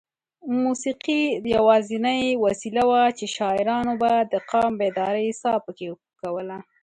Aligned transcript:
موسېقي 0.63 1.21
یوازینۍ 1.55 2.21
وسیله 2.45 2.83
وه 2.89 3.01
چې 3.17 3.25
شاعرانو 3.35 3.93
به 4.01 4.11
د 4.31 4.33
قام 4.51 4.71
بیدارۍ 4.81 5.27
ساه 5.41 5.57
پکې 5.65 5.87
پو 5.99 6.05
کوله. 6.21 6.57